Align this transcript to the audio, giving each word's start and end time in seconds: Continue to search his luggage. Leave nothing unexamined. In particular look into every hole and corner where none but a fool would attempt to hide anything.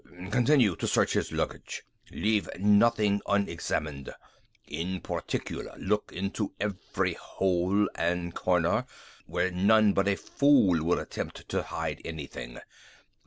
Continue 0.31 0.75
to 0.77 0.87
search 0.87 1.13
his 1.13 1.31
luggage. 1.31 1.83
Leave 2.09 2.49
nothing 2.57 3.21
unexamined. 3.27 4.09
In 4.65 4.99
particular 4.99 5.75
look 5.77 6.11
into 6.11 6.53
every 6.59 7.13
hole 7.13 7.87
and 7.93 8.33
corner 8.33 8.87
where 9.27 9.51
none 9.51 9.93
but 9.93 10.07
a 10.07 10.15
fool 10.15 10.83
would 10.83 10.97
attempt 10.97 11.47
to 11.49 11.61
hide 11.61 12.01
anything. 12.03 12.57